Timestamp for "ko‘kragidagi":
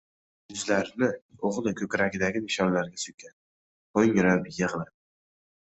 1.81-2.41